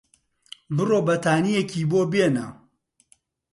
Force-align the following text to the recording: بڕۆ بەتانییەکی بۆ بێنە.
بڕۆ 0.75 0.99
بەتانییەکی 1.07 1.89
بۆ 1.91 2.01
بێنە. 2.11 2.47